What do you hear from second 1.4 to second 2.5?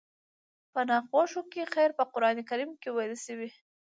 کې خير په قرآن